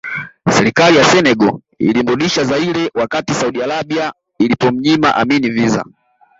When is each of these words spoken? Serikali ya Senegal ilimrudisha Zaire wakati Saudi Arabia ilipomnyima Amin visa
Serikali 0.51 0.97
ya 0.97 1.03
Senegal 1.03 1.59
ilimrudisha 1.79 2.43
Zaire 2.43 2.91
wakati 2.93 3.33
Saudi 3.33 3.63
Arabia 3.63 4.13
ilipomnyima 4.39 5.15
Amin 5.15 5.51
visa 5.53 5.85